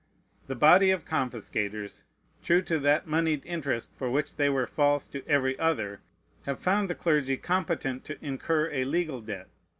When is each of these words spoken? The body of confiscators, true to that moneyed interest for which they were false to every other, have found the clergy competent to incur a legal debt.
The 0.47 0.55
body 0.55 0.89
of 0.89 1.05
confiscators, 1.05 2.05
true 2.41 2.63
to 2.63 2.79
that 2.79 3.05
moneyed 3.05 3.45
interest 3.45 3.95
for 3.95 4.09
which 4.09 4.35
they 4.35 4.49
were 4.49 4.65
false 4.65 5.07
to 5.09 5.23
every 5.27 5.59
other, 5.59 6.01
have 6.47 6.59
found 6.59 6.89
the 6.89 6.95
clergy 6.95 7.37
competent 7.37 8.03
to 8.05 8.17
incur 8.25 8.71
a 8.71 8.83
legal 8.85 9.21
debt. 9.21 9.47